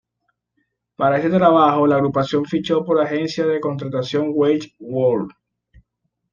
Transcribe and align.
Para 0.95 1.17
este 1.17 1.29
trabajo, 1.29 1.85
la 1.85 1.97
agrupación 1.97 2.43
fichó 2.45 2.83
por 2.83 2.97
la 2.97 3.03
agencia 3.03 3.45
de 3.45 3.59
contratación 3.59 4.31
Weird 4.33 4.63
World. 4.79 5.31